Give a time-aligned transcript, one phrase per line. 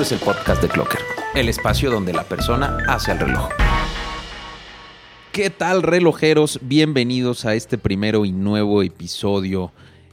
[0.00, 1.00] Esto es el podcast de Clocker,
[1.34, 3.50] el espacio donde la persona hace el reloj.
[5.30, 6.58] ¿Qué tal relojeros?
[6.62, 9.72] Bienvenidos a este primero y nuevo episodio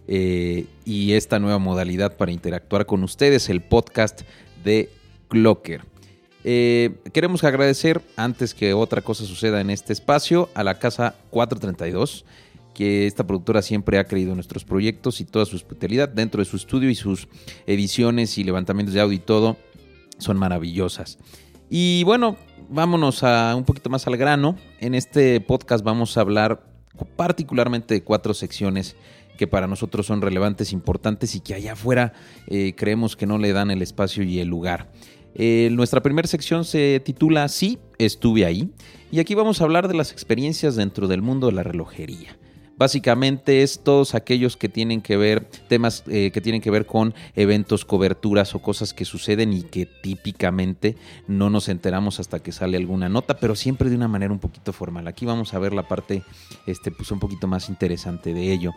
[0.09, 4.23] eh, y esta nueva modalidad para interactuar con ustedes, el podcast
[4.61, 4.89] de
[5.29, 5.85] Clocker.
[6.43, 12.25] Eh, queremos agradecer, antes que otra cosa suceda en este espacio, a la Casa 432
[12.77, 16.45] que esta productora siempre ha creído en nuestros proyectos y toda su hospitalidad dentro de
[16.45, 17.27] su estudio y sus
[17.65, 19.57] ediciones y levantamientos de audio y todo
[20.17, 21.17] son maravillosas.
[21.69, 22.37] Y bueno,
[22.69, 24.55] vámonos a un poquito más al grano.
[24.79, 26.63] En este podcast vamos a hablar
[27.15, 28.95] particularmente de cuatro secciones
[29.37, 32.13] que para nosotros son relevantes, importantes y que allá afuera
[32.47, 34.89] eh, creemos que no le dan el espacio y el lugar.
[35.35, 38.71] Eh, nuestra primera sección se titula Sí, estuve ahí.
[39.11, 42.37] Y aquí vamos a hablar de las experiencias dentro del mundo de la relojería.
[42.77, 47.13] Básicamente es todos aquellos que tienen que ver, temas eh, que tienen que ver con
[47.35, 50.95] eventos, coberturas o cosas que suceden y que típicamente
[51.27, 54.73] no nos enteramos hasta que sale alguna nota, pero siempre de una manera un poquito
[54.73, 55.07] formal.
[55.07, 56.23] Aquí vamos a ver la parte
[56.67, 58.73] este, pues un poquito más interesante de ello.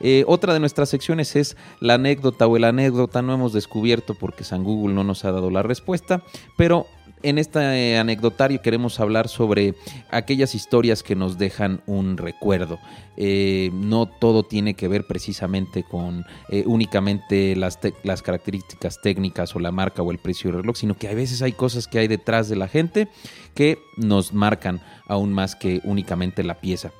[0.00, 3.22] Eh, otra de nuestras secciones es la anécdota o el anécdota.
[3.22, 6.22] No hemos descubierto porque San Google no nos ha dado la respuesta,
[6.56, 6.86] pero
[7.22, 9.74] en este anecdotario queremos hablar sobre
[10.10, 12.78] aquellas historias que nos dejan un recuerdo.
[13.16, 17.78] Eh, no todo tiene que ver precisamente con eh, únicamente las,
[18.22, 21.52] características técnicas o la marca o el precio del reloj, sino que a veces hay
[21.52, 23.08] cosas que hay detrás de la gente
[23.54, 26.92] que nos marcan aún más que únicamente la pieza.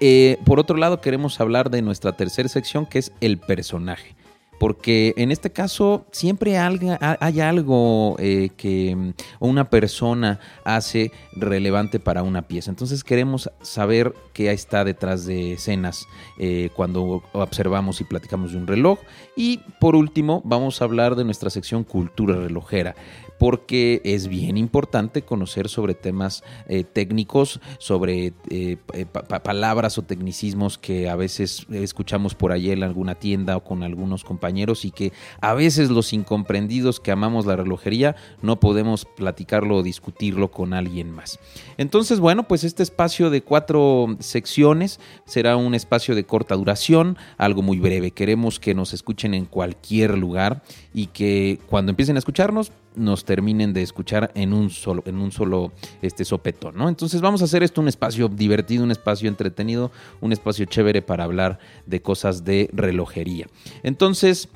[0.00, 4.14] Eh, por otro lado, queremos hablar de nuestra tercera sección que es el personaje
[4.60, 12.42] porque en este caso siempre hay algo eh, que una persona hace relevante para una
[12.42, 12.70] pieza.
[12.70, 16.06] Entonces queremos saber qué está detrás de escenas
[16.38, 18.98] eh, cuando observamos y platicamos de un reloj.
[19.34, 22.94] Y por último vamos a hablar de nuestra sección cultura relojera
[23.40, 30.76] porque es bien importante conocer sobre temas eh, técnicos, sobre eh, eh, palabras o tecnicismos
[30.76, 35.14] que a veces escuchamos por ahí en alguna tienda o con algunos compañeros y que
[35.40, 41.10] a veces los incomprendidos que amamos la relojería no podemos platicarlo o discutirlo con alguien
[41.10, 41.38] más.
[41.78, 47.62] Entonces, bueno, pues este espacio de cuatro secciones será un espacio de corta duración, algo
[47.62, 48.10] muy breve.
[48.10, 50.62] Queremos que nos escuchen en cualquier lugar
[50.92, 55.32] y que cuando empiecen a escucharnos nos terminen de escuchar en un solo, en un
[55.32, 56.88] solo este, sopetón, ¿no?
[56.88, 59.90] Entonces vamos a hacer esto un espacio divertido, un espacio entretenido,
[60.20, 63.46] un espacio chévere para hablar de cosas de relojería.
[63.82, 64.48] Entonces,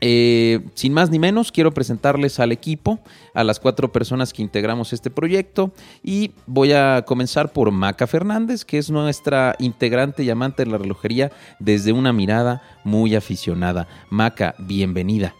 [0.00, 3.00] eh, sin más ni menos, quiero presentarles al equipo,
[3.32, 5.72] a las cuatro personas que integramos este proyecto
[6.02, 10.78] y voy a comenzar por Maca Fernández, que es nuestra integrante y amante de la
[10.78, 13.88] relojería desde una mirada muy aficionada.
[14.10, 15.34] Maca, bienvenida.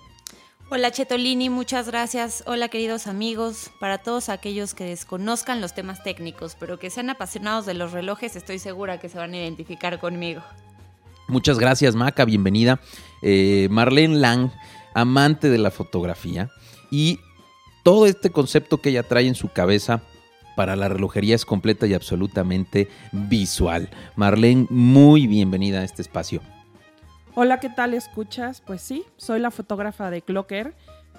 [0.68, 2.42] Hola Chetolini, muchas gracias.
[2.44, 3.70] Hola queridos amigos.
[3.78, 8.34] Para todos aquellos que desconozcan los temas técnicos, pero que sean apasionados de los relojes,
[8.34, 10.42] estoy segura que se van a identificar conmigo.
[11.28, 12.80] Muchas gracias Maca, bienvenida.
[13.22, 14.50] Eh, Marlene Lang,
[14.92, 16.50] amante de la fotografía
[16.90, 17.20] y
[17.84, 20.02] todo este concepto que ella trae en su cabeza
[20.56, 23.88] para la relojería es completa y absolutamente visual.
[24.16, 26.42] Marlene, muy bienvenida a este espacio.
[27.38, 28.62] Hola, ¿qué tal escuchas?
[28.62, 30.74] Pues sí, soy la fotógrafa de Clocker.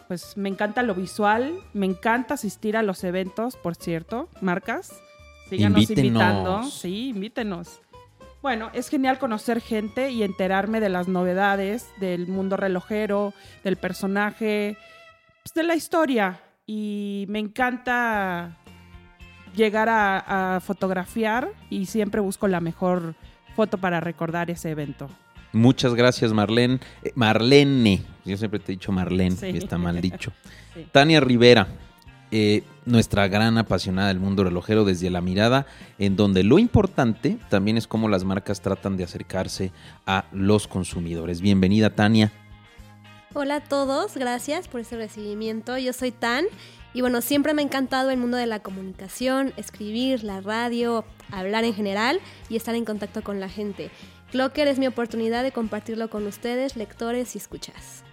[0.08, 5.00] Pues me encanta lo visual, me encanta asistir a los eventos, por cierto, marcas.
[5.48, 6.64] Síganos invitando.
[6.64, 7.82] Sí, invítenos.
[8.42, 14.76] Bueno, es genial conocer gente y enterarme de las novedades del mundo relojero, del personaje,
[15.44, 16.42] pues de la historia.
[16.66, 18.58] Y me encanta
[19.56, 23.14] llegar a, a fotografiar y siempre busco la mejor
[23.56, 25.10] foto para recordar ese evento.
[25.58, 26.80] Muchas gracias, Marlene.
[27.04, 30.32] Eh, Marlene, yo siempre te he dicho Marlene, está mal dicho.
[30.92, 31.68] Tania Rivera,
[32.32, 35.66] eh, nuestra gran apasionada del mundo relojero desde la mirada,
[35.98, 39.72] en donde lo importante también es cómo las marcas tratan de acercarse
[40.06, 41.42] a los consumidores.
[41.42, 42.32] Bienvenida, Tania.
[43.34, 45.78] Hola a todos, gracias por ese recibimiento.
[45.78, 46.46] Yo soy Tan
[46.94, 51.64] y bueno, siempre me ha encantado el mundo de la comunicación, escribir, la radio, hablar
[51.64, 53.92] en general y estar en contacto con la gente.
[54.38, 58.04] Clocker es mi oportunidad de compartirlo con ustedes, lectores y escuchas.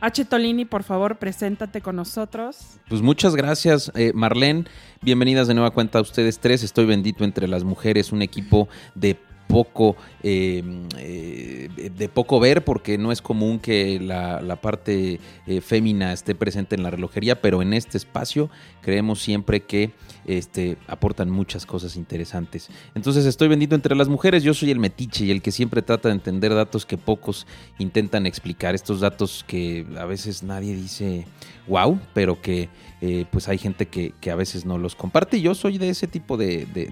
[0.00, 0.24] H.
[0.26, 2.78] Tolini, por favor, preséntate con nosotros.
[2.88, 4.66] Pues muchas gracias, eh, Marlene.
[5.02, 6.62] Bienvenidas de nueva cuenta a ustedes tres.
[6.62, 9.18] Estoy bendito entre las mujeres, un equipo de
[9.48, 10.62] poco eh,
[10.98, 16.76] eh, de poco ver porque no es común que la, parte eh, fémina esté presente
[16.76, 18.50] en la relojería, pero en este espacio
[18.82, 19.90] creemos siempre que
[20.26, 22.68] este, aportan muchas cosas interesantes.
[22.94, 26.08] Entonces estoy bendito entre las mujeres, yo soy el metiche y el que siempre trata
[26.08, 27.46] de entender datos que pocos
[27.78, 31.26] intentan explicar, estos datos que a veces nadie dice
[31.66, 32.68] wow, pero que
[33.00, 36.06] eh, pues hay gente que, que, a veces no los comparte yo soy de ese
[36.06, 36.90] tipo de, de,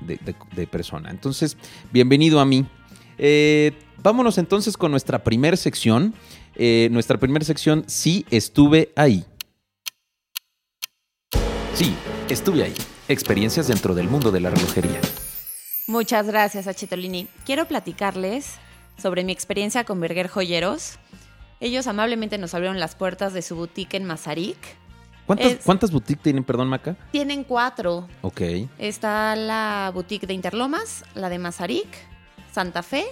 [0.54, 1.10] de persona.
[1.10, 1.56] Entonces,
[1.92, 2.66] bienvenido a mí.
[3.18, 3.72] Eh,
[4.02, 6.14] vámonos entonces con nuestra primera sección.
[6.54, 9.24] Eh, nuestra primera sección, sí, estuve ahí.
[11.74, 11.94] Sí,
[12.28, 12.74] estuve ahí.
[13.08, 15.00] Experiencias dentro del mundo de la relojería.
[15.86, 17.28] Muchas gracias, Achetolini.
[17.44, 18.54] Quiero platicarles
[18.96, 20.98] sobre mi experiencia con Berger Joyeros.
[21.60, 24.56] Ellos amablemente nos abrieron las puertas de su boutique en Mazarik.
[25.26, 26.96] ¿Cuántas, es, ¿Cuántas boutiques tienen, perdón, Maca?
[27.10, 28.06] Tienen cuatro.
[28.22, 28.40] Ok.
[28.78, 31.88] Está la boutique de Interlomas, la de Mazarik,
[32.52, 33.04] Santa Fe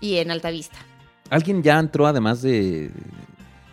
[0.00, 0.76] y en Altavista.
[1.30, 2.90] ¿Alguien ya entró además de,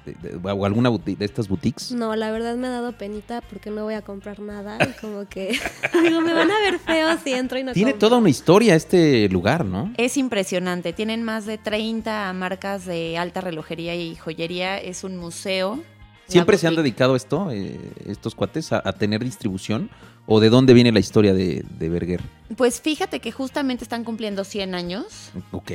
[0.05, 1.91] de, de, o alguna de estas boutiques?
[1.91, 4.77] No, la verdad me ha dado penita porque no voy a comprar nada.
[4.87, 5.57] Y como que
[6.03, 8.07] digo, me van a ver feo si entro y no Tiene compro.
[8.09, 9.91] toda una historia este lugar, ¿no?
[9.97, 10.93] Es impresionante.
[10.93, 14.77] Tienen más de 30 marcas de alta relojería y joyería.
[14.77, 15.79] Es un museo.
[16.27, 19.89] ¿Siempre se han dedicado a esto, eh, estos cuates, a, a, tener distribución?
[20.25, 22.21] ¿O de dónde viene la historia de, de Berger?
[22.55, 25.31] Pues fíjate que justamente están cumpliendo 100 años.
[25.51, 25.71] Ok.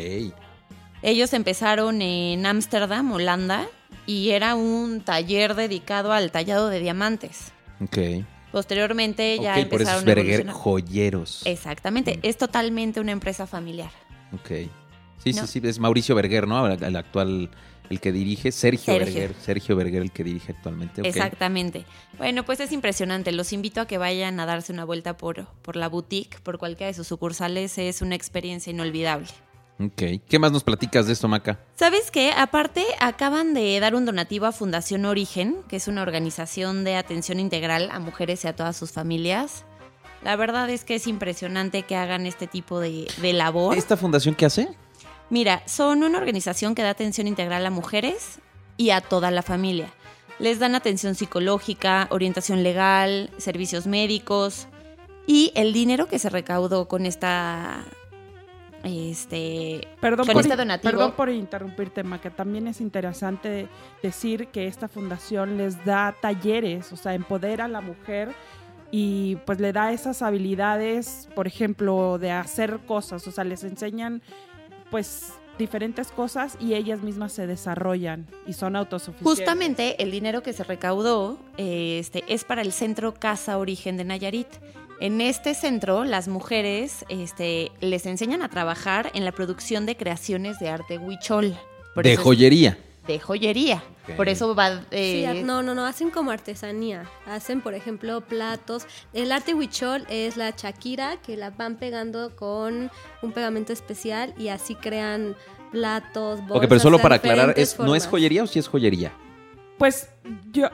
[1.03, 3.67] Ellos empezaron en Ámsterdam, Holanda,
[4.07, 7.53] y era un taller dedicado al tallado de diamantes.
[7.81, 8.25] Ok.
[8.51, 11.43] Posteriormente ya okay, empezaron por eso es Berger Joyeros.
[11.45, 12.21] Exactamente, mm.
[12.23, 13.91] es totalmente una empresa familiar.
[14.33, 14.69] Ok.
[15.23, 15.47] Sí, ¿No?
[15.47, 16.67] sí, sí, es Mauricio Berger, ¿no?
[16.67, 17.51] El, el actual
[17.91, 21.01] el que dirige, Sergio, Sergio, Berger, Sergio Berger el que dirige actualmente.
[21.01, 21.11] Okay.
[21.11, 21.85] Exactamente.
[22.19, 23.33] Bueno, pues es impresionante.
[23.33, 26.89] Los invito a que vayan a darse una vuelta por, por la boutique, por cualquiera
[26.89, 27.79] de sus sucursales.
[27.79, 29.29] Es una experiencia inolvidable.
[29.81, 30.21] Ok.
[30.29, 31.61] ¿Qué más nos platicas de esto, Maca?
[31.77, 32.33] ¿Sabes qué?
[32.37, 37.39] Aparte, acaban de dar un donativo a Fundación Origen, que es una organización de atención
[37.39, 39.65] integral a mujeres y a todas sus familias.
[40.25, 43.79] La verdad es que es impresionante que hagan este tipo de, de labor.
[43.79, 44.69] ¿Esta fundación qué hace?
[45.31, 48.41] Mira, son una organización que da atención integral a mujeres
[48.77, 49.93] y a toda la familia.
[50.39, 54.69] Les dan atención psicológica, orientación legal, servicios médicos
[55.27, 57.85] y el dinero que se recaudó con esta
[58.85, 60.91] este perdón con por, este donativo.
[60.91, 62.31] Perdón por interrumpirte, Maca.
[62.31, 63.69] También es interesante
[64.03, 68.33] decir que esta fundación les da talleres, o sea, empodera a la mujer
[68.91, 74.23] y pues le da esas habilidades, por ejemplo, de hacer cosas, o sea, les enseñan
[74.91, 79.39] pues diferentes cosas y ellas mismas se desarrollan y son autosuficientes.
[79.39, 84.49] Justamente el dinero que se recaudó este, es para el Centro Casa Origen de Nayarit.
[85.01, 90.59] En este centro, las mujeres este, les enseñan a trabajar en la producción de creaciones
[90.59, 91.57] de arte huichol.
[91.95, 92.71] Por de joyería.
[92.71, 93.83] Es, de joyería.
[94.05, 94.15] Okay.
[94.15, 94.83] Por eso va...
[94.93, 95.33] Eh...
[95.33, 97.11] Sí, no, no, no, hacen como artesanía.
[97.27, 98.87] Hacen, por ejemplo, platos.
[99.13, 102.91] El arte huichol es la chaquira que la van pegando con
[103.23, 105.35] un pegamento especial y así crean
[105.73, 106.57] platos, bolsas.
[106.57, 109.13] Ok, pero solo para aclarar, ¿es, ¿no es joyería o sí es joyería?
[109.79, 110.11] Pues
[110.51, 110.69] yo,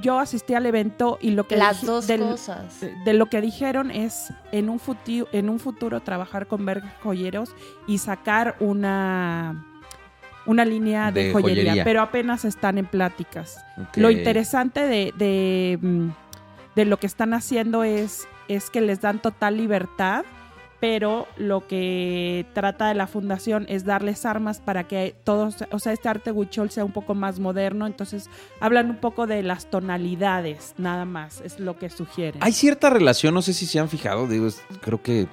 [0.00, 3.42] yo asistí al evento y lo que las dos del, cosas de, de, lo que
[3.42, 7.50] dijeron es en un futuro, en un futuro trabajar con Berg Joyeros
[7.86, 9.75] y sacar una
[10.46, 13.64] una línea de, de joyería, joyería, pero apenas están en pláticas.
[13.88, 14.02] Okay.
[14.02, 16.08] Lo interesante de, de, mm,
[16.74, 20.24] de, lo que están haciendo es, es que les dan total libertad,
[20.80, 25.92] pero lo que trata de la fundación es darles armas para que todos, o sea,
[25.92, 28.28] este arte huichol sea un poco más moderno, entonces
[28.60, 32.42] hablan un poco de las tonalidades, nada más, es lo que sugieren.
[32.42, 34.48] Hay cierta relación, no sé si se han fijado, digo,
[34.80, 35.28] creo que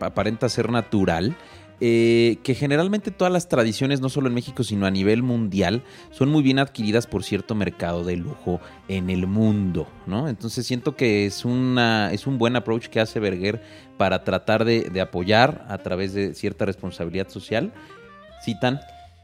[0.00, 1.36] aparenta ser natural,
[1.80, 6.28] eh, que generalmente todas las tradiciones, no solo en México, sino a nivel mundial, son
[6.28, 10.28] muy bien adquiridas por cierto mercado de lujo en el mundo, ¿no?
[10.28, 13.62] Entonces siento que es, una, es un buen approach que hace Berger
[13.96, 17.72] para tratar de, de apoyar a través de cierta responsabilidad social.
[18.44, 18.80] ¿Citan?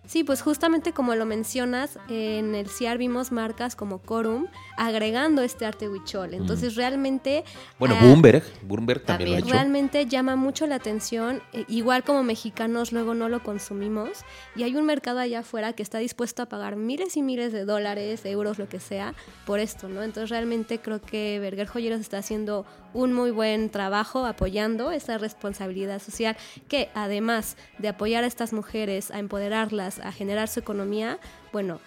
[0.07, 4.47] Sí, pues justamente como lo mencionas, en el CIAR vimos marcas como Corum
[4.77, 6.35] agregando este arte huichol.
[6.35, 6.77] Entonces mm.
[6.77, 7.45] realmente...
[7.79, 9.53] Bueno, uh, Bloomberg, Bloomberg también, también, lo ha hecho.
[9.53, 14.77] Realmente llama mucho la atención, eh, igual como mexicanos luego no lo consumimos, y hay
[14.77, 18.59] un mercado allá afuera que está dispuesto a pagar miles y miles de dólares, euros,
[18.59, 19.15] lo que sea,
[19.47, 20.03] por esto, ¿no?
[20.03, 26.01] Entonces realmente creo que Berger Joyeros está haciendo un muy buen trabajo apoyando esta responsabilidad
[26.01, 26.37] social
[26.69, 31.19] que además de apoyar a estas mujeres, a empoderarlas, a generar su economía,
[31.53, 31.81] bueno,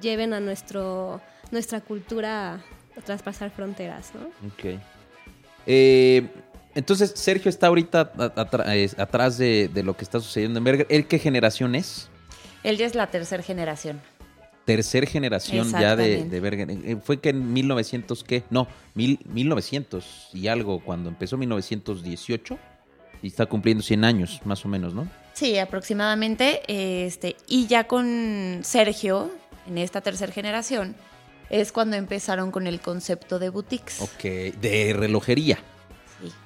[0.00, 2.60] lleven a nuestro, nuestra cultura
[2.96, 4.26] a traspasar fronteras, ¿no?
[4.48, 4.80] Ok.
[5.66, 6.26] Eh,
[6.74, 10.86] Entonces, Sergio está ahorita atrás de, lo que está sucediendo en Berger.
[10.90, 12.08] ¿Él qué generación es?
[12.62, 14.00] Él ya es la tercera generación.
[14.68, 16.70] Tercer generación ya de, de Berger.
[16.70, 18.42] Eh, fue que en 1900, ¿qué?
[18.50, 22.58] No, mil, 1900 y algo, cuando empezó 1918.
[23.22, 25.08] Y está cumpliendo 100 años, más o menos, ¿no?
[25.32, 26.60] Sí, aproximadamente.
[26.68, 29.30] Este, y ya con Sergio,
[29.66, 30.94] en esta tercera generación,
[31.48, 34.02] es cuando empezaron con el concepto de boutiques.
[34.02, 34.22] Ok,
[34.60, 35.58] de relojería.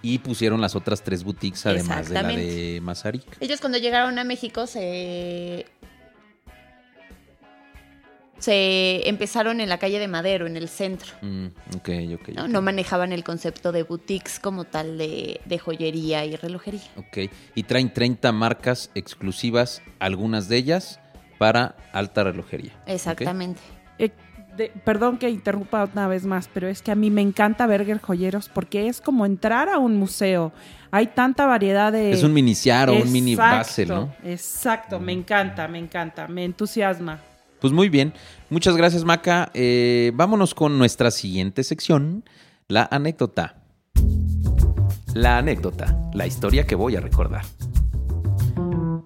[0.01, 3.25] Y pusieron las otras tres boutiques además de la de Mazarik.
[3.41, 5.67] Ellos cuando llegaron a México se
[8.43, 11.13] se empezaron en la calle de Madero, en el centro.
[11.23, 11.47] Mm,
[12.49, 12.61] ¿no?
[12.61, 16.83] manejaban el concepto de boutiques como tal de, joyería y relojería.
[16.97, 20.99] Ok, y traen 30 marcas exclusivas, algunas de ellas
[21.39, 22.73] para alta relojería.
[22.87, 23.61] Exactamente.
[24.01, 24.11] Eh,
[24.85, 28.49] perdón que interrumpa una vez más, pero es que a mí me encanta Berger Joyeros
[28.49, 30.53] porque es como entrar a un museo.
[30.91, 32.11] Hay tanta variedad de...
[32.11, 34.13] Es un miniciar o un mini base, ¿no?
[34.25, 37.21] Exacto, me encanta, me encanta, me entusiasma.
[37.63, 38.13] Pues muy bien,
[38.51, 39.53] muchas gracias Maca.
[39.55, 42.25] Eh, vámonos con nuestra siguiente sección,
[42.67, 43.55] la anécdota.
[45.15, 47.45] La anécdota, la historia que voy a recordar.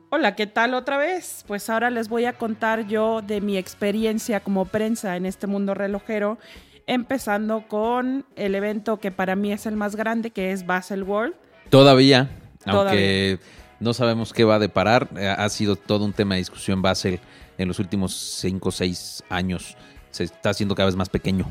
[0.08, 1.44] Hola, ¿qué tal otra vez?
[1.46, 5.74] Pues ahora les voy a contar yo de mi experiencia como prensa en este mundo
[5.74, 6.38] relojero,
[6.86, 11.34] empezando con el evento que para mí es el más grande, que es Basel World.
[11.68, 12.30] Todavía,
[12.64, 13.38] aunque
[13.80, 17.20] no sabemos qué va a deparar, eh, ha sido todo un tema de discusión Basel
[17.58, 19.76] en los últimos 5 o 6 años.
[20.10, 21.50] Se está haciendo cada vez más pequeño.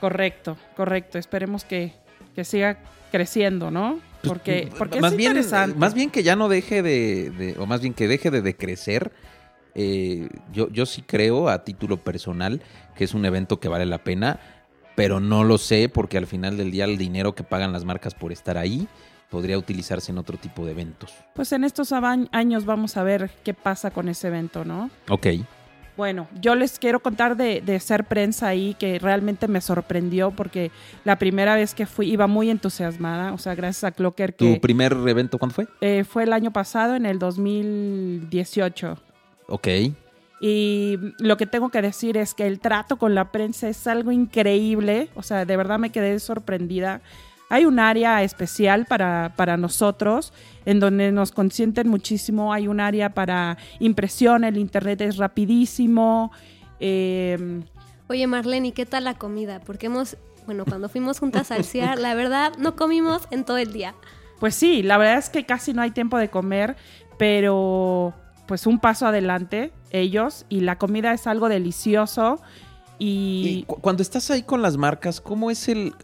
[0.00, 1.18] Correcto, correcto.
[1.18, 1.94] Esperemos que,
[2.34, 2.78] que siga
[3.10, 4.00] creciendo, ¿no?
[4.20, 5.78] Pues, porque, porque más es bien, interesante.
[5.78, 9.12] Más bien que ya no deje de, o más bien que deje de decrecer.
[9.76, 12.62] Eh, yo, yo sí creo a título personal
[12.94, 14.38] que es un evento que vale la pena,
[14.94, 18.14] pero no lo sé porque al final del día el dinero que pagan las marcas
[18.14, 18.86] por estar ahí
[19.34, 21.12] podría utilizarse en otro tipo de eventos.
[21.34, 24.90] Pues en estos años vamos a ver qué pasa con ese evento, ¿no?
[25.08, 25.26] Ok.
[25.96, 30.70] Bueno, yo les quiero contar de, ser prensa ahí, que realmente me sorprendió porque
[31.02, 34.54] la primera vez que fui iba muy entusiasmada, o sea, gracias a Clocker que...
[34.54, 35.66] ¿Tu primer evento cuándo fue?
[35.80, 38.98] Eh, fue el año pasado, en el 2018.
[39.48, 39.68] Ok.
[40.40, 44.12] Y lo que tengo que decir es que el trato con la prensa es algo
[44.12, 47.00] increíble, o sea, de verdad me quedé sorprendida.
[47.54, 50.32] Hay un área especial para, para nosotros
[50.66, 52.52] en donde nos consienten muchísimo.
[52.52, 56.32] Hay un área para impresión, el internet es rapidísimo.
[56.80, 57.62] Eh,
[58.08, 59.60] Oye Marlene, ¿y qué tal la comida?
[59.60, 63.72] Porque hemos, bueno, cuando fuimos juntas al CIAR, la verdad no comimos en todo el
[63.72, 63.94] día.
[64.40, 66.74] Pues sí, la verdad es que casi no hay tiempo de comer,
[67.18, 68.14] pero
[68.48, 72.42] pues un paso adelante ellos y la comida es algo delicioso.
[72.98, 73.64] Y...
[73.66, 75.94] cuando estás ahí con las marcas, ¿cómo es el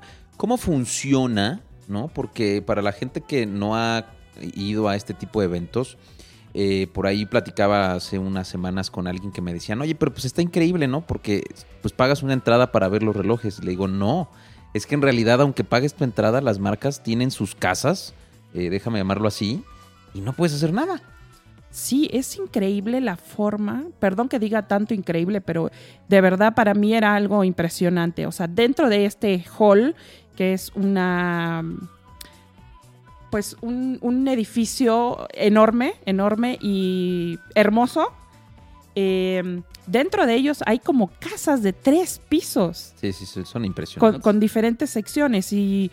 [0.40, 1.60] cómo funciona?
[1.86, 2.08] ¿No?
[2.08, 4.06] Porque para la gente que no ha
[4.54, 5.98] ido a este tipo de eventos.
[6.54, 10.24] Eh, por ahí platicaba hace unas semanas con alguien que me decían, oye, pero pues
[10.24, 11.02] está increíble, ¿no?
[11.02, 11.42] Porque
[11.82, 13.62] pues pagas una entrada para ver los relojes.
[13.62, 14.30] Le digo, no,
[14.72, 18.14] es que en realidad aunque pagues tu entrada, las marcas tienen sus casas,
[18.54, 19.62] eh, déjame llamarlo así,
[20.14, 21.02] y no puedes hacer nada.
[21.70, 25.70] Sí, es increíble la forma, perdón que diga tanto increíble, pero
[26.08, 28.26] de verdad para mí era algo impresionante.
[28.26, 29.94] O sea, dentro de este hall,
[30.40, 31.62] que es una
[33.30, 38.10] pues un, edificio enorme, enorme y hermoso.
[38.94, 42.94] Em, dentro de ellos hay como casas de tres pisos.
[42.96, 44.22] Sí, sí, son impresionantes.
[44.22, 45.90] Con, diferentes secciones y,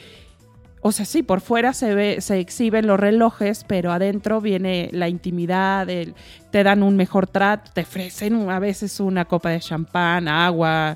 [0.79, 5.09] o sea, sí, por fuera se ve, se exhiben los relojes, pero adentro viene la
[5.09, 5.89] intimidad,
[6.51, 10.95] te dan un mejor trato, te ofrecen a veces una copa de champán, agua,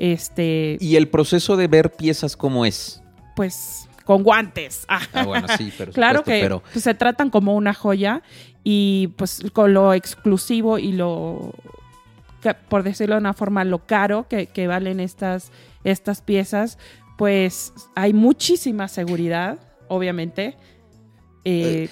[0.00, 0.78] este.
[0.80, 3.02] ¿Y el proceso de ver piezas cómo es?
[3.36, 4.86] Pues con guantes.
[4.88, 8.22] Ah, bueno, sí, pero claro que pues, se tratan como una joya
[8.64, 11.54] y pues con lo exclusivo y lo,
[12.68, 15.52] por decirlo de una forma, lo caro que, valen estas,
[15.84, 16.78] estas piezas,
[17.18, 20.56] pues hay muchísima seguridad, obviamente.
[21.44, 21.88] Eh,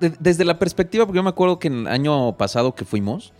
[0.00, 3.32] desde la perspectiva, porque yo me acuerdo que el año pasado que fuimos,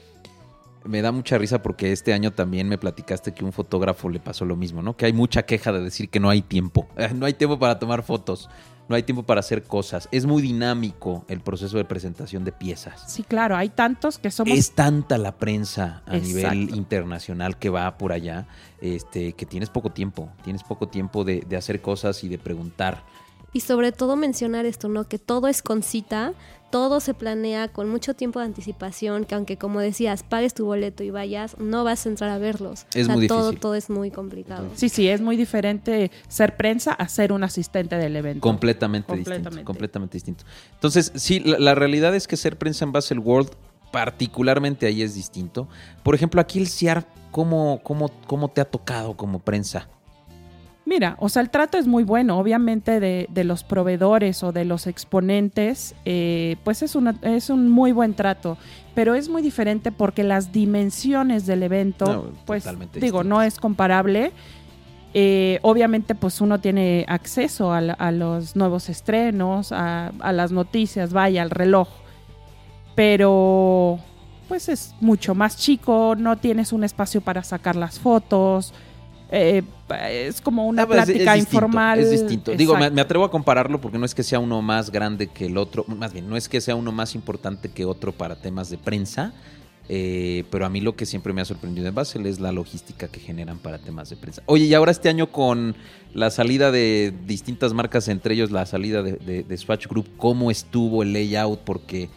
[0.84, 4.44] me da mucha risa porque este año también me platicaste que un fotógrafo le pasó
[4.44, 4.96] lo mismo, ¿no?
[4.96, 6.88] Que hay mucha queja de decir que no hay tiempo.
[7.14, 8.48] No hay tiempo para tomar fotos,
[8.88, 10.08] no hay tiempo para hacer cosas.
[10.10, 13.12] Es muy dinámico el proceso de presentación de piezas.
[13.12, 14.56] Sí, claro, hay tantos que somos...
[14.56, 18.46] Es tanta la prensa a nivel internacional que va por allá,
[18.80, 23.04] este, que tienes poco tiempo, tienes poco tiempo de, de hacer cosas y de preguntar.
[23.52, 25.04] Y sobre todo mencionar esto, ¿no?
[25.09, 26.32] Que todo es con cita,
[26.71, 31.02] todo se planea con mucho tiempo de anticipación, que aunque como decías, pagues tu boleto
[31.02, 32.87] y vayas, no vas a entrar a verlos.
[32.94, 33.61] Es muy todo, difícil.
[33.61, 34.71] todo es muy complicado.
[34.75, 38.40] Sí, sí, es muy diferente ser prensa a ser un asistente del evento.
[38.40, 39.30] Completamente, distinto.
[39.30, 39.64] Completamente.
[39.64, 40.44] Completamente distinto.
[40.73, 43.50] Entonces, sí, la, la realidad es que ser prensa en Basel World,
[43.90, 45.68] particularmente ahí es distinto.
[46.02, 49.88] Por ejemplo, aquí el CIAR, ¿cómo, cómo, cómo te ha tocado como prensa?
[50.84, 54.64] Mira, o sea, el trato es muy bueno, obviamente de, de los proveedores o de
[54.64, 58.58] los exponentes, eh, pues es, una, es un muy buen trato,
[58.94, 64.32] pero es muy diferente porque las dimensiones del evento, No, pues digo, no es comparable.
[65.14, 71.42] Eh, obviamente, pues uno tiene acceso a, los nuevos estrenos, a, a las noticias, vaya,
[71.42, 71.88] al reloj,
[72.96, 74.00] pero
[74.48, 78.74] pues es mucho más chico, no tienes un espacio para sacar las fotos.
[79.32, 79.62] Eh,
[80.28, 81.98] es como una Ah, pues, es- es plática distinto, informal.
[81.98, 82.52] Es distinto.
[82.52, 85.56] Digo, me, atrevo a compararlo porque no es que sea uno más grande que el
[85.56, 88.78] otro, más bien, no es que sea uno más importante que otro para temas de
[88.78, 89.32] prensa,
[89.88, 93.08] eh, pero a mí lo que siempre me ha sorprendido en Basel es la logística
[93.08, 94.42] que generan para temas de prensa.
[94.46, 95.74] Oye, y ahora este año con
[96.14, 100.50] la salida de distintas marcas, entre ellos la salida de, de- de Swatch Group, ¿cómo
[100.50, 101.60] estuvo el layout?
[101.60, 102.08] Porque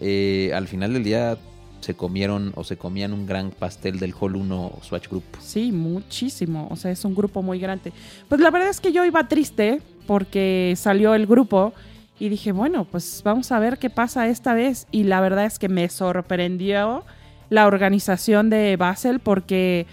[0.00, 1.36] eh, al final del día
[1.82, 5.24] se comieron o se comían un gran pastel del Hall 1 Swatch Group.
[5.40, 6.68] Sí, muchísimo.
[6.70, 7.92] O sea, es un grupo muy grande.
[8.28, 11.72] Pues la verdad es que yo iba triste porque salió el grupo
[12.20, 14.86] y dije, bueno, pues vamos a ver qué pasa esta vez.
[14.92, 17.04] Y la verdad es que me sorprendió
[17.50, 19.86] la organización de Basel porque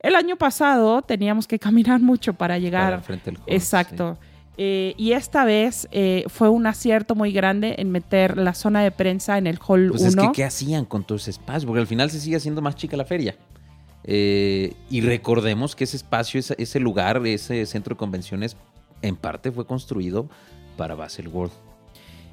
[0.00, 2.84] el año pasado teníamos que caminar mucho para llegar.
[2.84, 4.18] para enfrente del Hall, Exacto.
[4.58, 8.90] Eh, y esta vez eh, fue un acierto muy grande en meter la zona de
[8.90, 9.92] prensa en el hall 1.
[9.92, 11.66] Pues es que, ¿qué hacían con todo ese espacio?
[11.66, 13.36] Porque al final se sigue haciendo más chica la feria.
[14.04, 18.56] Eh, y recordemos que ese espacio, ese, ese lugar, ese centro de convenciones,
[19.02, 20.28] en parte fue construido
[20.76, 21.52] para Basel World.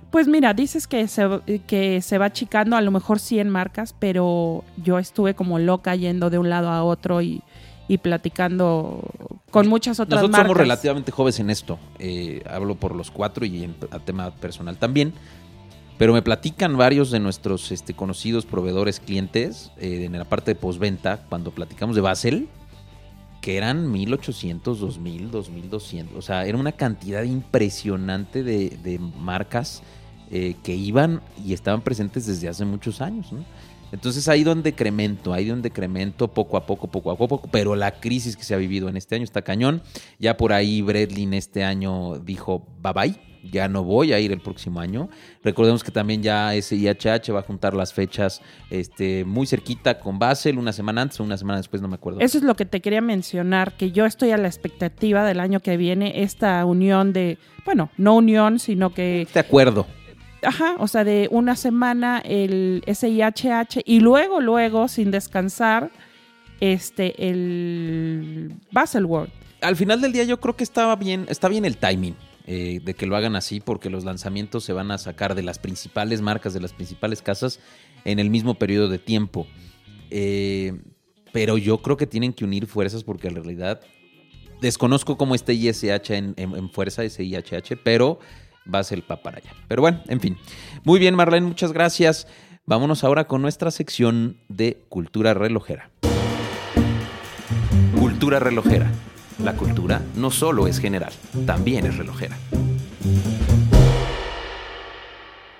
[0.10, 1.28] Pues mira, dices que se,
[1.66, 6.30] que se va achicando a lo mejor 100 marcas, pero yo estuve como loca yendo
[6.30, 7.42] de un lado a otro y,
[7.88, 9.02] y platicando
[9.52, 10.48] con muchas otras Nosotros marcas.
[10.48, 11.80] somos relativamente jóvenes en esto.
[12.00, 15.14] eh, hablo por los cuatro y en a tema personal también.
[15.98, 20.56] Pero me platican varios de nuestros este, conocidos proveedores clientes eh, en la parte de
[20.56, 22.48] postventa, cuando platicamos de Basel,
[23.42, 26.18] que eran 1800, 2000, 2200.
[26.18, 29.84] O sea, era una cantidad impresionante de, de marcas
[30.32, 33.32] eh, que iban y estaban presentes desde hace muchos años.
[33.32, 33.44] ¿no?
[33.94, 37.48] Entonces ha ido en decremento, ha ido en decremento poco a poco, poco a poco,
[37.52, 39.84] pero la crisis que se ha vivido en este año está cañón.
[40.18, 43.16] Ya por ahí Bredlin este año dijo bye bye,
[43.52, 45.10] ya no voy a ir el próximo año.
[45.44, 50.58] Recordemos que también ya SIHH va a juntar las fechas este, muy cerquita con Basel,
[50.58, 52.20] una semana antes o una semana después, no me acuerdo.
[52.20, 55.60] Eso es lo que te quería mencionar, que yo estoy a la expectativa del año
[55.60, 59.86] que viene, esta unión de, bueno, no unión, sino que, De acuerdo.
[60.46, 65.92] Ajá, o sea, de una semana el SIHH y luego, luego, sin descansar,
[66.60, 69.32] este, el Basel World.
[69.62, 72.16] Al final del día yo creo que estaba bien, está bien el timing.
[72.46, 75.60] eh, de que lo hagan así porque los lanzamientos se van a sacar de las
[75.60, 77.62] principales marcas, de las principales casas
[78.04, 79.48] en el mismo periodo de tiempo.
[80.10, 80.74] Eh,
[81.32, 83.80] pero yo creo que tienen que unir fuerzas porque en realidad
[84.62, 87.78] desconozco cómo esté ISH en, en- en fuerza, ese IHH,
[88.66, 89.52] pero va para allá.
[89.68, 90.38] Pero bueno, en fin.
[90.84, 92.28] Muy bien, Marlene, muchas gracias.
[92.66, 95.90] Vámonos ahora con nuestra sección de cultura relojera.
[98.00, 98.90] Cultura relojera.
[99.44, 101.12] La cultura no solo es general,
[101.46, 102.38] también es relojera.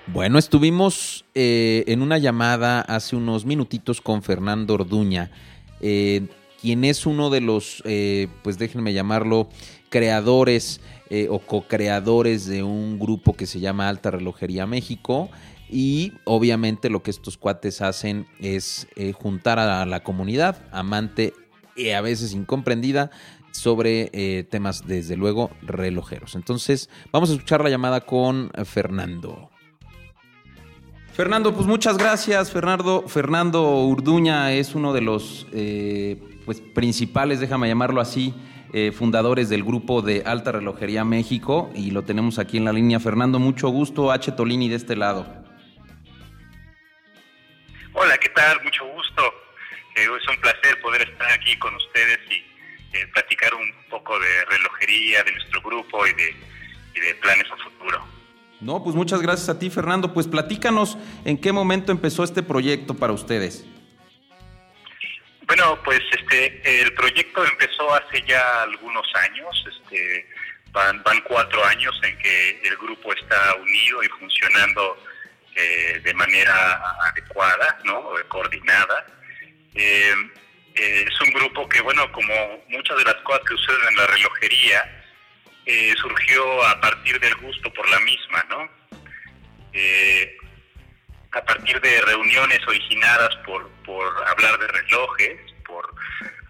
[0.06, 5.30] Bueno, estuvimos eh, en una llamada hace unos minutitos con Fernando Orduña,
[5.80, 6.28] eh,
[6.64, 9.50] quien es uno de los, eh, pues déjenme llamarlo,
[9.90, 15.28] creadores eh, o co-creadores de un grupo que se llama Alta Relojería México.
[15.68, 21.34] Y obviamente lo que estos cuates hacen es eh, juntar a la comunidad amante
[21.76, 23.10] y a veces incomprendida
[23.52, 26.34] sobre temas, desde luego, relojeros.
[26.34, 29.50] Entonces, vamos a escuchar la llamada con Fernando.
[31.12, 32.50] Fernando, pues muchas gracias.
[32.50, 35.46] Fernando, Fernando Urduña es uno de los
[36.44, 38.34] pues, principales, déjame llamarlo así,
[38.72, 42.98] eh, fundadores del grupo de Alta Relojería México y lo tenemos aquí en la línea.
[42.98, 44.10] Fernando, mucho gusto.
[44.10, 44.32] H.
[44.32, 45.26] Tolini de este lado.
[47.92, 48.62] Hola, ¿qué tal?
[48.64, 49.22] Mucho gusto.
[49.94, 54.44] Eh, es un placer poder estar aquí con ustedes y eh, platicar un poco de
[54.46, 56.30] relojería, de nuestro grupo y de,
[56.96, 58.04] y de planes a futuro.
[58.60, 60.12] No, pues muchas gracias a ti, Fernando.
[60.12, 63.64] Pues platícanos en qué momento empezó este proyecto para ustedes.
[65.46, 69.64] Bueno, pues este, el proyecto empezó hace ya algunos años.
[69.68, 70.26] Este,
[70.72, 74.98] van, van cuatro años en que el grupo está unido y funcionando
[75.54, 78.10] eh, de manera adecuada, ¿no?
[78.28, 79.06] coordinada.
[79.74, 80.14] Eh,
[80.74, 84.06] eh, es un grupo que, bueno, como muchas de las cosas que suceden en la
[84.06, 85.00] relojería,
[85.96, 88.68] surgió a partir del gusto por la misma, ¿no?
[91.34, 95.92] A partir de reuniones originadas por, por hablar de relojes, por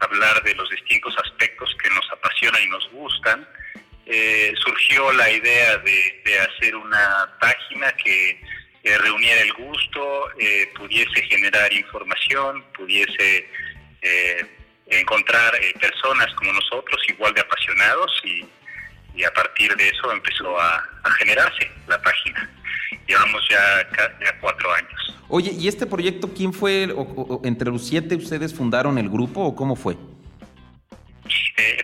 [0.01, 3.49] hablar de los distintos aspectos que nos apasionan y nos gustan,
[4.63, 8.39] surgió la idea de, de, hacer una página que
[8.99, 13.49] reuniera el gusto, eh, pudiese generar información, pudiese
[14.03, 14.47] eh,
[14.87, 18.47] encontrar eh, personas como nosotros igual de apasionados y,
[19.25, 20.85] a partir de eso empezó a,
[21.19, 22.51] generarse la página.
[23.07, 23.89] Llevamos ya,
[24.25, 25.15] ya, cuatro años.
[25.29, 26.95] Oye, ¿y este proyecto quién fue?
[27.45, 29.97] ¿Entre los siete ustedes fundaron el grupo o cómo fue?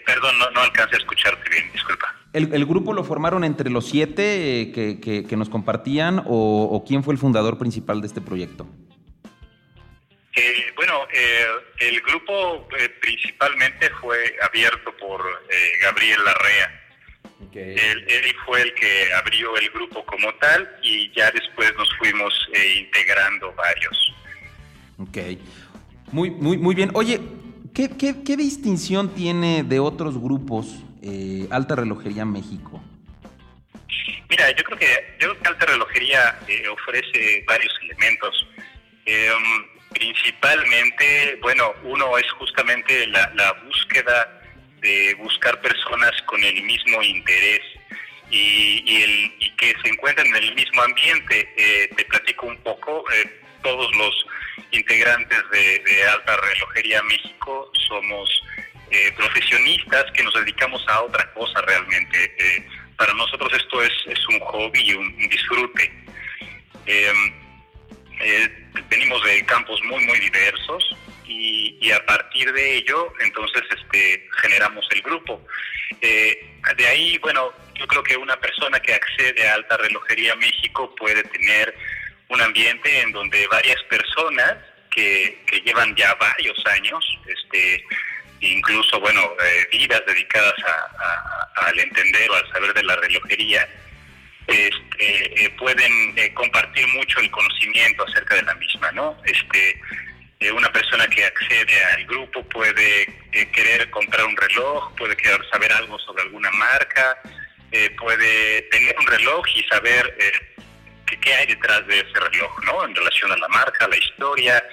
[0.05, 2.15] perdón, no, no alcancé a escucharte bien, disculpa.
[2.33, 7.19] ¿El, grupo lo formaron entre los siete eh, que, nos compartían o, quién fue el
[7.19, 8.69] fundador principal de este proyecto?
[10.37, 11.47] Eh, bueno, eh,
[11.81, 12.69] el grupo
[13.01, 15.23] principalmente fue abierto por
[15.83, 16.80] Gabriel Larrea.
[17.53, 22.33] Él, fue el que abrió el grupo como tal y ya después nos fuimos
[22.79, 24.15] integrando varios.
[24.99, 25.19] Ok,
[26.13, 26.91] muy, muy, muy bien.
[26.95, 27.21] Oye,
[27.75, 32.83] ¿qué, qué, qué distinción tiene de otros grupos eh, Alta Relojería México?
[34.29, 38.47] Mira, yo creo que, yo Alta Relojería eh, ofrece varios elementos.
[39.07, 44.40] Em, principalmente, bueno, uno es justamente la, búsqueda
[44.81, 47.61] de buscar personas con el mismo interés
[48.31, 51.49] y, el, que se encuentren en el mismo ambiente.
[51.57, 53.05] Eh, te platico un poco,
[53.63, 54.27] todos los
[54.71, 58.43] integrantes de Alta Relojería México somos
[58.93, 62.25] eh, profesionistas que nos dedicamos a otra cosa realmente.
[62.39, 62.67] Eh,
[62.97, 65.93] para nosotros esto es, es un hobby y un, disfrute.
[66.87, 67.13] Eh,
[68.89, 70.97] venimos de campos muy, muy diversos
[71.31, 75.45] y, a partir de ello, entonces, este, generamos el grupo.
[76.01, 81.23] de ahí, bueno, yo creo que una persona que accede a Alta Relojería México puede
[81.25, 81.75] tener
[82.29, 84.57] un ambiente en donde varias personas
[84.91, 87.85] que, que llevan ya varios años, este,
[88.41, 90.55] incluso, bueno, eh, vidas dedicadas
[91.57, 93.69] al entender o al saber de la relojería,
[94.47, 99.17] este, eh, pueden eh, compartir mucho el conocimiento acerca de la misma, ¿no?
[99.25, 99.81] Este,
[100.55, 103.07] una persona que accede al grupo puede
[103.53, 107.21] querer comprar un reloj, puede querer saber algo sobre alguna marca,
[107.99, 110.17] puede tener un reloj y saber
[111.21, 112.85] qué hay detrás de ese reloj, ¿no?
[112.85, 114.65] En relación a la marca, la historia,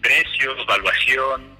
[0.00, 1.54] precios, evaluación,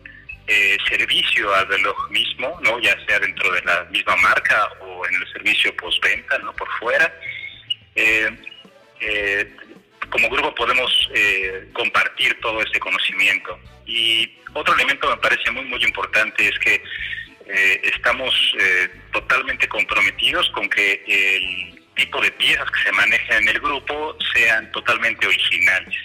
[0.47, 2.79] eh, servicio al reloj mismo, ¿no?
[2.79, 6.53] ya sea dentro de la misma marca o en el servicio postventa, ¿no?
[6.53, 7.11] por fuera.
[7.95, 8.29] Eh,
[9.01, 9.57] eh,
[10.15, 11.11] como grupo podemos
[11.73, 13.59] compartir todo ese conocimiento.
[13.85, 16.81] Y otro elemento me parece muy, muy importante es que
[17.83, 18.33] estamos
[19.13, 24.71] totalmente comprometidos con que el tipo de piezas que se manejan en el grupo sean
[24.71, 25.97] totalmente originales.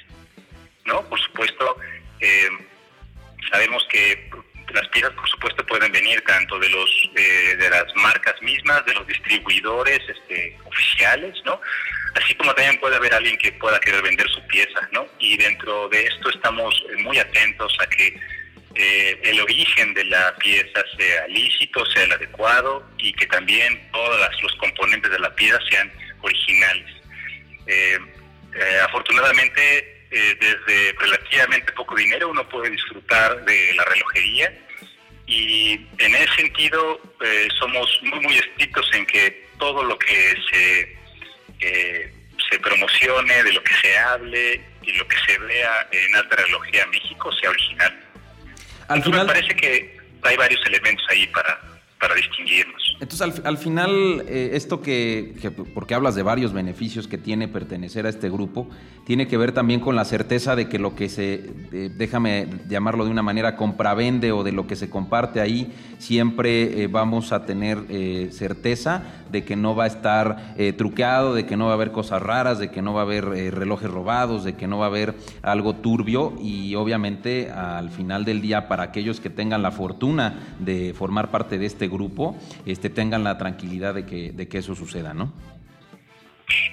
[0.86, 1.08] ¿no?
[1.08, 1.78] Por supuesto,
[3.52, 4.30] Sabemos que
[4.74, 8.94] las piezas, por supuesto, pueden venir tanto de los eh, de las marcas mismas, de
[8.94, 11.60] los distribuidores este, oficiales, ¿no?
[12.24, 15.08] Así como también puede haber alguien que pueda querer vender su pieza, ¿no?
[15.20, 18.20] Y dentro de esto estamos muy atentos a que
[18.76, 24.20] eh, el origen de la pieza sea lícito, sea el adecuado y que también todos
[24.42, 26.88] los componentes de la pieza sean originales.
[27.68, 28.00] Eh,
[28.84, 34.52] afortunadamente eh, desde relativamente poco dinero uno puede disfrutar de la relojería
[35.28, 40.99] y en ese sentido eh, somos muy muy estrictos en que todo lo que se
[41.60, 42.12] eh,
[42.50, 46.86] se promocione, de lo que se hable y lo que se vea en Alta Relojería
[46.88, 48.00] México sea original.
[48.88, 49.28] Al final...
[49.28, 51.60] Me parece que hay varios elementos ahí para,
[52.00, 52.96] para distinguirnos.
[53.02, 55.34] Entonces, al, final, eh, esto que,
[55.74, 58.68] porque hablas de varios beneficios que tiene pertenecer a este grupo,
[59.06, 61.50] tiene que ver también con la certeza de que lo que se,
[61.98, 66.88] déjame llamarlo de una manera, compravende o de lo que se comparte ahí, siempre eh,
[66.88, 71.66] vamos a tener eh, certeza de que no va a estar truqueado, de que no
[71.66, 74.66] va a haber cosas raras, de que no va a haber relojes robados, de que
[74.66, 79.30] no va a haber algo turbio y obviamente al final del día, para aquellos que
[79.30, 84.32] tengan la fortuna de formar parte de este grupo, este tengan la tranquilidad de que,
[84.32, 85.34] de que eso suceda, ¿no?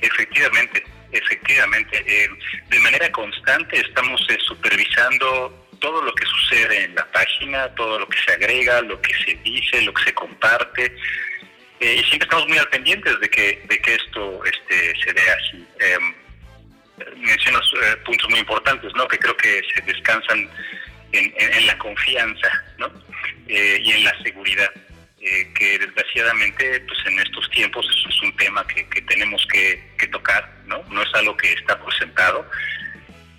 [0.00, 2.02] Efectivamente, efectivamente.
[2.06, 2.28] Eh,
[2.68, 8.08] de manera constante estamos eh, supervisando todo lo que sucede en la página, todo lo
[8.08, 10.96] que se agrega, lo que se dice, lo que se comparte.
[11.80, 15.66] y siempre estamos muy al pendientes de que, de que esto este, se dé así.
[15.80, 16.14] Em,
[17.18, 17.70] mencionas
[18.06, 19.06] puntos muy importantes, ¿no?
[19.06, 20.48] Que creo que se descansan
[21.12, 22.90] en, la confianza, ¿no?
[23.46, 24.70] y en la seguridad.
[25.58, 30.82] Que desgraciadamente pues en estos tiempos es un tema que, tenemos que, tocar, ¿no?
[30.88, 32.48] No es algo que está por sentado.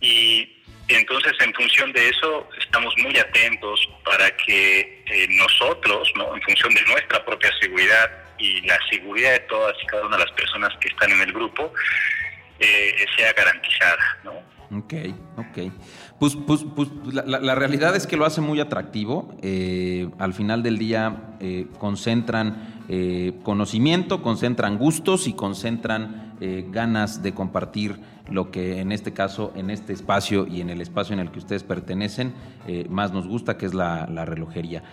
[0.01, 6.35] Y entonces, en función de eso, estamos muy atentos para que eh, nosotros, ¿no?
[6.35, 10.23] en función de nuestra propia seguridad y la seguridad de todas y cada una de
[10.25, 11.73] las personas que están en el grupo,
[12.59, 14.17] eh, sea garantizada.
[14.23, 14.31] ¿no?
[14.77, 14.93] Ok,
[15.37, 15.71] ok.
[16.19, 19.35] Pues, pues, pues la, realidad es que lo hace muy atractivo.
[19.43, 26.25] Eh, al final del día eh, concentran eh, conocimiento, concentran gustos y concentran
[26.69, 27.99] ganas de compartir
[28.29, 31.39] lo que en este caso, en este espacio y en el espacio en el que
[31.39, 32.35] ustedes pertenecen,
[32.89, 34.83] más nos gusta, que es la, relojería.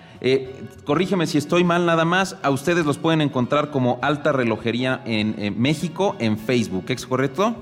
[0.87, 5.35] corrígeme si estoy mal nada más, a ustedes los pueden encontrar como Alta Relojería en,
[5.37, 7.55] en México en Facebook, ¿es correcto?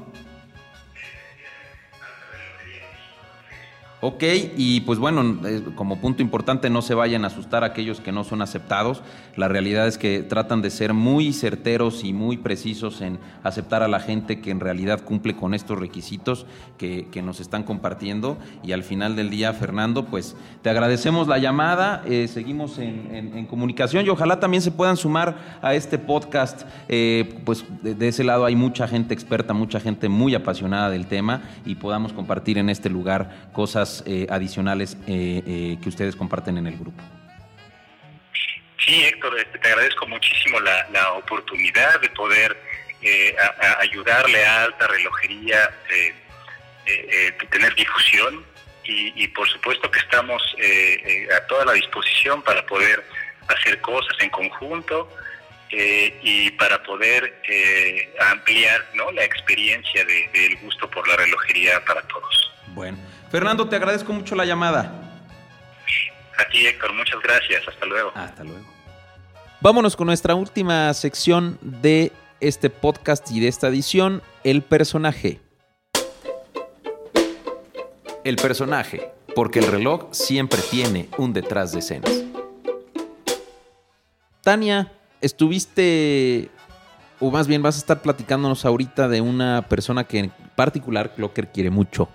[4.05, 4.25] Ok,
[4.57, 8.11] y pues bueno, eh, como punto importante, no se vayan a asustar a aquellos que
[8.11, 9.01] no son aceptados.
[9.37, 13.87] La realidad es que tratan de ser muy certeros y muy precisos en aceptar a
[13.87, 16.47] la gente que en realidad cumple con estos requisitos
[16.79, 18.39] que, nos están compartiendo.
[18.65, 24.05] Y al final del día, Fernando, pues te agradecemos la llamada, eh, seguimos en, comunicación
[24.05, 26.63] y ojalá también se puedan sumar a este podcast.
[26.89, 31.43] Eh, pues de ese lado hay mucha gente experta, mucha gente muy apasionada del tema
[31.65, 36.67] y podamos compartir en este lugar cosas eh, adicionales eh, eh, que ustedes comparten en
[36.67, 37.03] el grupo.
[38.79, 42.57] Sí, Héctor, este, te agradezco muchísimo la, oportunidad de poder
[43.81, 45.71] ayudarle a alta relojería,
[47.51, 48.45] tener difusión
[48.85, 50.43] y, por supuesto que estamos
[51.37, 53.05] a toda la disposición para poder
[53.49, 55.09] hacer cosas en conjunto
[55.71, 57.43] y para poder
[58.31, 59.11] ampliar ¿no?
[59.13, 62.53] la experiencia del gusto por la relojería para todos.
[62.69, 62.99] Bueno,
[63.33, 64.93] Fernando, te agradezco mucho la llamada.
[66.39, 67.67] A ti, Héctor, muchas gracias.
[67.67, 68.13] Hasta luego.
[68.15, 68.67] Hasta luego.
[69.63, 75.41] Vámonos con nuestra última sección de este podcast y de esta edición, el personaje.
[78.23, 82.13] El personaje, porque el reloj siempre tiene un detrás de escenas.
[84.43, 84.93] Tania,
[85.23, 86.51] estuviste,
[87.19, 91.51] o más bien vas a estar platicándonos ahorita de una persona que en particular Clocker
[91.51, 92.11] quiere mucho.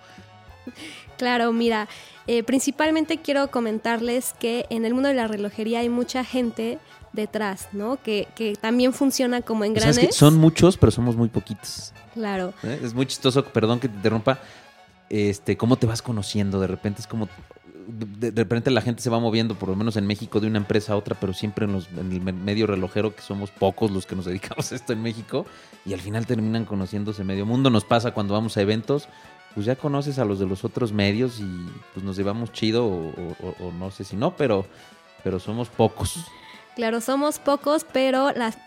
[1.17, 1.88] Claro, mira,
[2.27, 6.80] eh, principalmente quiero comentarles que en el mundo de la relojería hay mucha gente
[7.13, 7.97] detrás, ¿no?
[8.01, 8.27] Que,
[8.62, 10.15] también funciona como en grandes.
[10.15, 11.93] son muchos, pero somos muy poquitos.
[12.13, 12.53] Claro.
[12.63, 12.80] ¿Eh?
[12.84, 14.39] Es muy chistoso, perdón que te interrumpa.
[15.10, 17.30] Este, cómo te vas conociendo, de repente es como
[17.88, 20.93] de, repente la gente se va moviendo, por lo menos en México, de una empresa
[20.93, 24.15] a otra, pero siempre en, los, en el medio relojero, que somos pocos los que
[24.15, 25.45] nos dedicamos a esto en México,
[25.86, 27.69] y al final terminan conociéndose medio mundo.
[27.69, 29.08] Nos pasa cuando vamos a eventos,
[29.53, 33.71] pues ya conoces a los de los otros medios y pues nos llevamos chido o,
[33.79, 34.65] no sé si no, pero,
[35.23, 36.25] pero somos pocos.
[36.75, 38.57] Claro, somos pocos, pero las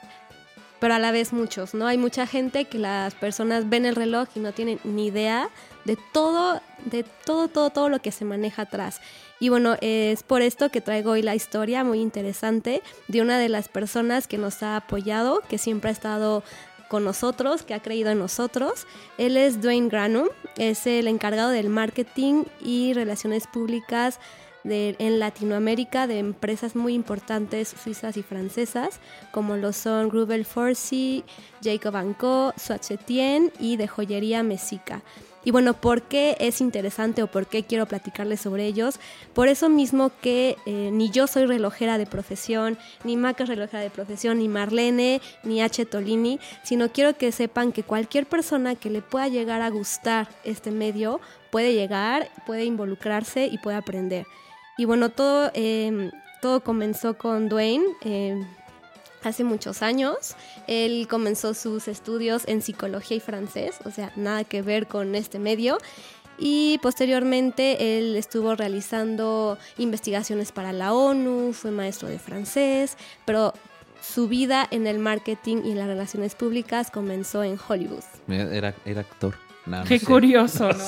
[0.81, 1.87] pero a la vez muchos, ¿no?
[1.87, 5.51] Hay mucha gente que las personas ven el reloj y no tienen ni idea
[5.85, 9.01] de todo, de todo, todo, todo lo que se maneja atrás.
[9.41, 13.49] Y bueno, es por esto que traigo hoy la historia muy interesante de una de
[13.49, 16.43] las personas que nos ha apoyado, que siempre ha estado
[16.91, 18.87] con nosotros, que ha creído en nosotros.
[19.17, 20.27] Él es Dwayne Granum,
[20.59, 24.19] es el encargado del marketing y relaciones públicas
[24.65, 29.01] en Latinoamérica de empresas muy importantes suizas y francesas,
[29.31, 31.25] como lo son Grubel Forsey,
[31.63, 35.03] Jacob Co., Swatch Etienne y de joyería Mesica.
[35.45, 39.01] Y bueno, ¿por qué es interesante o por qué quiero platicarles sobre ellos?
[39.33, 43.83] Por eso mismo que eh, ni yo soy relojera de profesión, ni Maca es relojera
[43.83, 45.87] de profesión, ni Marlene, ni H.
[45.87, 50.71] Tolini, sino quiero que sepan que cualquier persona que le pueda llegar a gustar este
[50.71, 54.27] medio puede llegar, puede involucrarse y puede aprender.
[54.77, 57.85] Y bueno, todo, em, todo comenzó con Dwayne.
[58.03, 58.47] Em,
[59.23, 60.37] hace muchos años.
[60.67, 65.39] Él comenzó sus estudios en psicología y francés, o sea, nada que ver con este
[65.39, 65.79] medio.
[66.39, 73.53] Y posteriormente él estuvo realizando investigaciones para la ONU, fue maestro de francés, pero
[74.01, 78.05] su vida en el marketing y las relaciones públicas comenzó en Hollywood.
[78.29, 79.35] Era, era actor.
[79.87, 80.85] Qué curioso, ¿no?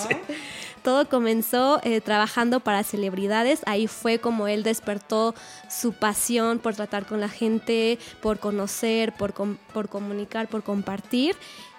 [0.83, 5.35] Todo comenzó eh, trabajando para celebridades, ahí fue como él despertó
[5.71, 11.37] su pasión por tratar con la gente, por conocer, por, por comunicar, por compartir.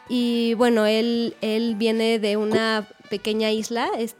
[0.10, 4.16] Y bueno, él, él viene de una pequeña isla, es,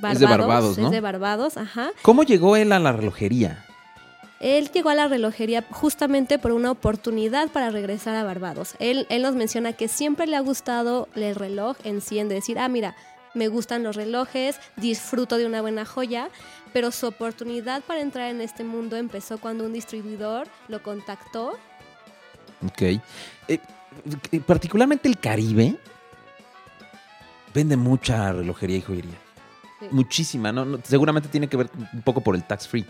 [0.00, 0.12] Barbados.
[0.12, 0.86] Es de Barbados, ¿no?
[0.86, 1.90] Es de Barbados, ajá.
[2.02, 3.64] ¿Cómo llegó él a la relojería?
[4.40, 8.74] Él llegó a la relojería justamente por una oportunidad para regresar a Barbados.
[8.78, 12.58] Él, él nos menciona que siempre le ha gustado el reloj en sí, en decir,
[12.58, 12.94] ah, mira,
[13.34, 16.28] me gustan los relojes, disfruto de una buena joya,
[16.72, 21.58] pero su oportunidad para entrar en este mundo empezó cuando un distribuidor lo contactó.
[22.66, 22.82] Ok.
[22.82, 23.00] Eh,
[23.48, 23.60] eh,
[24.46, 25.76] particularmente el Caribe
[27.54, 29.18] vende mucha relojería y joyería.
[29.90, 30.80] Muchísima, ¿no?
[30.82, 32.84] Seguramente tiene que ver un poco por el tax free.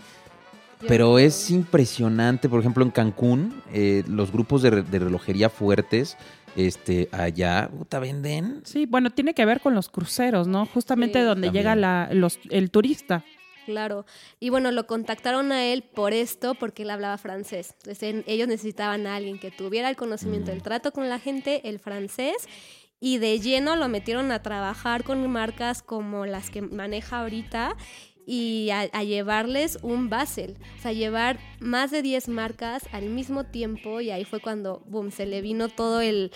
[0.87, 6.17] Pero es impresionante, por ejemplo, en Cancún, eh, los grupos de, relojería fuertes,
[6.59, 8.61] este, allá, puta, venden.
[8.65, 10.65] Sí, bueno, tiene que ver con los cruceros, ¿no?
[10.65, 13.23] Justamente donde llega la, los, el turista.
[13.65, 14.05] Claro.
[14.39, 17.75] Y bueno, lo contactaron a él por esto, porque él hablaba francés.
[17.77, 20.63] Entonces, ellos necesitaban a alguien que tuviera el conocimiento del mm.
[20.63, 22.47] trato con la gente, el francés,
[22.99, 27.77] y de lleno lo metieron a trabajar con marcas como las que maneja ahorita
[28.31, 34.01] y a, llevarles un Basel, o sea, llevar más de 10 marcas al mismo tiempo
[34.01, 36.31] y ahí fue cuando, boom, se le vino todo el,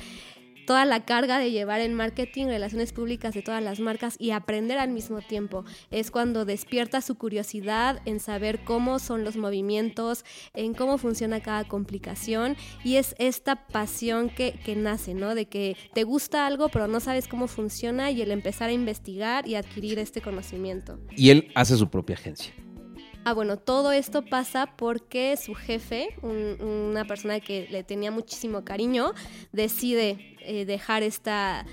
[0.65, 4.77] toda la carga de llevar el marketing, relaciones públicas de todas las marcas y aprender
[4.77, 5.65] al mismo tiempo.
[5.91, 11.65] Es cuando despierta su curiosidad en saber cómo son los movimientos, en cómo funciona cada
[11.65, 15.35] complicación y es esta pasión que, que nace, ¿no?
[15.35, 19.47] De que te gusta algo pero no sabes cómo funciona y el empezar a investigar
[19.47, 20.99] y adquirir este conocimiento.
[21.15, 22.53] Y él hace su propia agencia.
[23.25, 29.13] Ah, bueno, todo esto pasa porque su jefe, una persona que le tenía muchísimo cariño,
[29.53, 31.65] decide eh, dejar esta,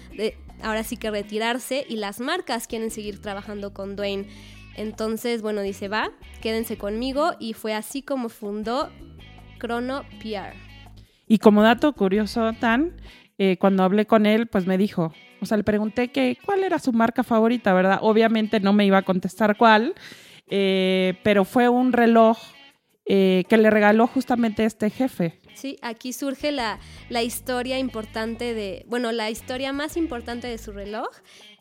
[0.63, 4.29] ahora sí que retirarse y las marcas quieren seguir trabajando con Dwayne.
[4.77, 8.89] Entonces, bueno, dice, va, quédense conmigo y fue así como fundó
[9.59, 10.55] Chrono PR.
[11.27, 12.97] Y como dato curioso, Tan,
[13.39, 16.13] eh, cuando hablé con él, pues me dijo, o sea, le pregunté
[16.45, 17.99] cuál era su marca favorita, ¿verdad?
[18.03, 19.95] Obviamente no me iba a contestar cuál,
[20.51, 22.39] eh, pero fue un reloj
[23.07, 25.41] eh, que le regaló justamente este jefe.
[25.55, 26.79] Sí, aquí surge la,
[27.23, 31.09] historia importante de, bueno, la historia más importante de su reloj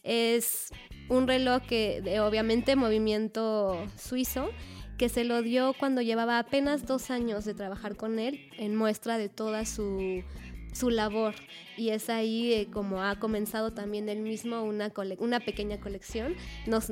[0.03, 0.71] es
[1.09, 4.49] un reloj que, de, obviamente, movimiento suizo,
[4.97, 9.17] que se lo dio cuando llevaba apenas dos años de trabajar con él en muestra
[9.17, 10.23] de toda su
[10.73, 11.35] su labor
[11.79, 16.35] y es ahí eh, como ha comenzado también él mismo una, una pequeña colección.
[16.67, 16.91] Nos,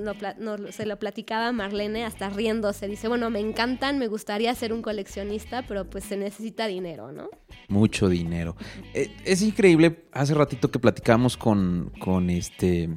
[0.69, 2.87] se lo platicaba Marlene hasta riéndose.
[2.87, 7.29] Dice, bueno, me encantan, me gustaría ser un coleccionista, pero pues se necesita dinero, ¿no?
[7.67, 8.55] Mucho dinero.
[8.93, 12.89] Eh, es increíble, hace ratito que platicamos con, con, este,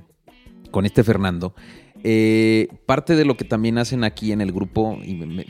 [0.71, 1.55] con este Fernando
[2.05, 5.45] eh, parte de lo que también hacen aquí en el grupo, y me,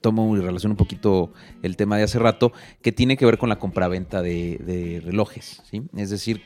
[0.00, 1.32] tomo y relaciono un poquito
[1.62, 5.62] el tema de hace rato, que tiene que ver con la compraventa de, de relojes,
[5.70, 5.82] ¿sí?
[5.96, 6.42] Es decir,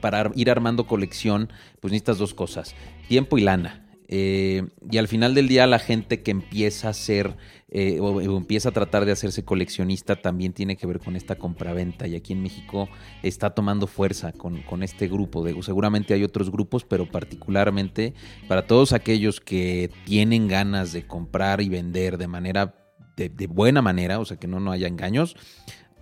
[0.00, 2.74] para ir armando colección, pues necesitas dos cosas,
[3.08, 3.83] tiempo y lana.
[4.16, 7.36] Eh, y al final del día la gente que empieza a ser
[7.68, 12.06] eh, o, empieza a tratar de hacerse coleccionista también tiene que ver con esta compraventa
[12.06, 12.88] y aquí en México
[13.24, 15.42] está tomando fuerza con, este grupo.
[15.42, 18.14] De, seguramente hay otros grupos, pero particularmente
[18.46, 22.72] para todos aquellos que tienen ganas de comprar y vender de manera,
[23.16, 25.34] de, buena manera, o sea que no, no haya engaños,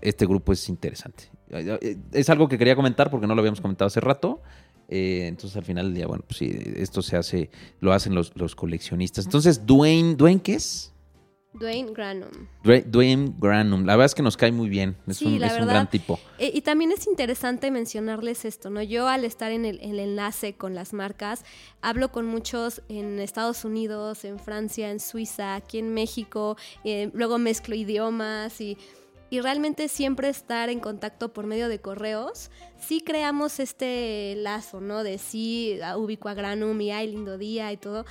[0.02, 1.30] este grupo es interesante.
[2.12, 4.42] Es algo que quería comentar porque no lo habíamos comentado hace rato.
[4.94, 7.50] Eh, entonces al final del día, bueno, pues sí, esto se hace,
[7.80, 9.24] lo hacen los, los coleccionistas.
[9.24, 10.92] Entonces, Dwayne, ¿Dwayne qué es?
[11.54, 12.48] Dwayne Granum.
[12.62, 13.86] Dwayne Granum.
[13.86, 14.96] La verdad es que nos cae muy bien.
[15.06, 16.20] Es, un, gran tipo.
[16.38, 18.82] Eh, y también es interesante mencionarles esto, ¿no?
[18.82, 21.44] Yo al estar en el, enlace con las marcas,
[21.80, 26.58] hablo con muchos en Estados Unidos, en Francia, en Suiza, aquí en México.
[26.84, 28.76] Eh, luego mezclo idiomas y
[29.32, 35.02] y realmente siempre estar en contacto por medio de correos, sí creamos este lazo, ¿no?
[35.02, 38.04] De sí, ubico a Granum y ay, lindo día y todo,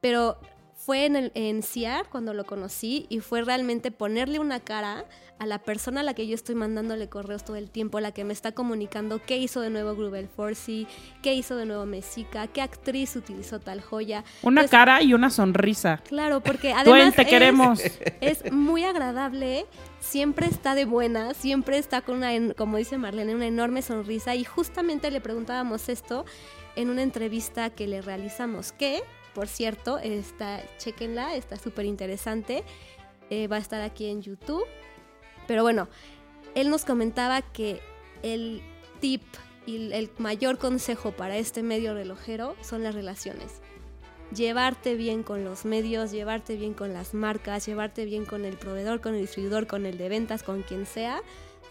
[0.00, 0.36] pero
[0.84, 5.06] fue en, el, en CIAR cuando lo conocí y fue realmente ponerle una cara
[5.38, 8.22] a la persona a la que yo estoy mandándole correos todo el tiempo, la que
[8.22, 10.86] me está comunicando qué hizo de nuevo Grubel Forcy,
[11.22, 14.24] qué hizo de nuevo Mesica, qué actriz utilizó tal joya.
[14.42, 16.02] Una pues cara y una sonrisa.
[16.06, 17.80] Claro, porque además te queremos.
[18.20, 19.64] es muy agradable,
[20.00, 24.44] siempre está de buena, siempre está con una, como dice Marlene, una enorme sonrisa y
[24.44, 26.26] justamente le preguntábamos esto
[26.76, 29.02] en una entrevista que le realizamos, que
[29.34, 32.64] por cierto, está, chequenla, está súper interesante.
[33.30, 34.64] Eh, va a estar aquí en YouTube.
[35.46, 35.88] Pero bueno,
[36.54, 37.80] él nos comentaba que
[38.22, 38.62] el
[39.00, 39.22] tip
[39.66, 43.60] y el mayor consejo para este medio relojero son las relaciones.
[44.34, 49.00] Llevarte bien con los medios, llevarte bien con las marcas, llevarte bien con el proveedor,
[49.00, 51.22] con el distribuidor, con el de ventas, con quien sea.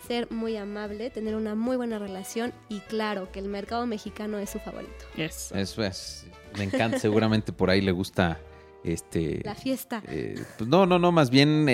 [0.08, 4.50] Ser muy amable, tener una muy buena relación y claro que el mercado mexicano es
[4.50, 5.06] su favorito.
[5.18, 6.26] Eso es
[6.58, 8.40] me encanta, seguramente por ahí le gusta
[8.84, 10.04] este la fiesta.
[10.08, 11.66] Eh, pues no, no, no, más bien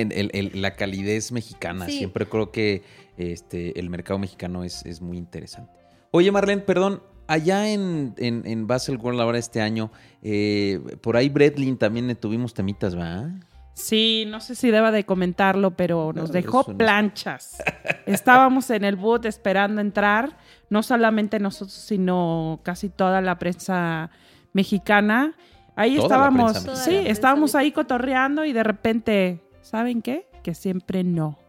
[0.54, 1.88] la calidez mexicana.
[1.88, 2.84] Siempre creo que
[3.18, 5.74] este, el mercado mexicano es, es muy interesante.
[6.12, 11.30] Oye, Marlene, perdón, allá en, en, en Basel World ahora este año, eh, por ahí
[11.30, 13.30] Bretlin también tuvimos temitas, ¿va?
[13.74, 17.64] Sí, no sé si deba de comentarlo, pero nos dejó planchas.
[18.06, 20.38] Estábamos en el boot esperando entrar,
[20.70, 24.12] no solamente nosotros, sino casi toda la prensa
[24.54, 25.36] mexicana.
[25.76, 30.28] Ahí estábamos, sí, estábamos ahí cotorreando y de repente, ¿saben qué?
[30.44, 31.40] Que siempre no.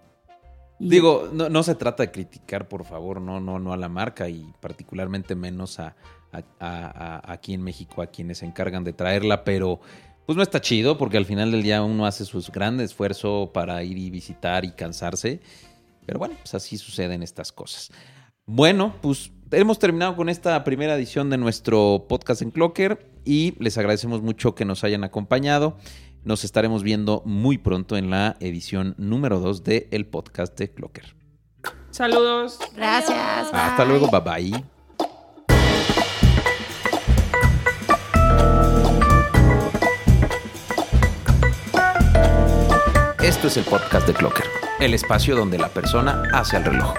[0.78, 4.50] Digo, no, se trata de criticar, por favor, no, no, no a la marca y
[4.60, 5.94] particularmente menos a,
[6.60, 9.80] aquí en México, a quienes se encargan de traerla, pero
[10.26, 13.82] pues no está chido porque al final del día uno hace su gran esfuerzo para
[13.82, 15.40] ir y visitar y cansarse.
[16.06, 17.90] Pero bueno, pues así suceden estas cosas.
[18.46, 23.78] Bueno, pues hemos terminado con esta primera edición de nuestro podcast en Clocker y les
[23.78, 25.76] agradecemos mucho que nos hayan acompañado.
[26.24, 31.14] Nos estaremos viendo muy pronto en la edición número 2 de el podcast de Clocker.
[31.90, 32.58] Saludos.
[32.76, 33.48] Gracias.
[33.52, 34.08] Hasta luego.
[34.10, 34.79] Bye bye.
[43.30, 44.44] Esto es el podcast de Clocker,
[44.80, 46.94] el espacio donde la persona hace el reloj.